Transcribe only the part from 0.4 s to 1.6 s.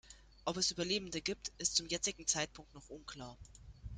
Ob es Überlebende gibt,